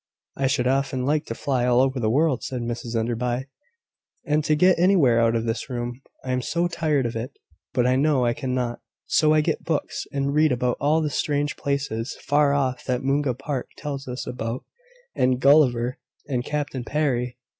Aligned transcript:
"I 0.35 0.47
should 0.47 0.65
often 0.65 1.05
like 1.05 1.25
to 1.27 1.35
fly 1.35 1.63
all 1.67 1.79
over 1.79 1.99
the 1.99 2.09
world," 2.09 2.41
said 2.41 2.61
Mrs 2.63 2.95
Enderby, 2.95 3.45
"and 4.25 4.43
to 4.45 4.55
get 4.55 4.79
anywhere 4.79 5.19
out 5.21 5.35
of 5.35 5.45
this 5.45 5.69
room 5.69 6.01
I 6.25 6.31
am 6.31 6.41
so 6.41 6.67
tired 6.67 7.05
of 7.05 7.15
it: 7.15 7.37
but 7.71 7.85
I 7.85 7.97
know 7.97 8.25
I 8.25 8.33
cannot: 8.33 8.79
so 9.05 9.31
I 9.31 9.41
get 9.41 9.63
books, 9.63 10.07
and 10.11 10.33
read 10.33 10.51
about 10.51 10.77
all 10.79 11.01
the 11.01 11.11
strange 11.11 11.55
places, 11.55 12.15
far 12.19 12.51
off, 12.51 12.83
that 12.85 13.03
Mungo 13.03 13.35
Park 13.35 13.69
tells 13.77 14.07
us 14.07 14.25
about, 14.25 14.65
and 15.15 15.39
Gulliver, 15.39 15.99
and 16.27 16.43
Captain 16.43 16.83
Parry. 16.83 17.37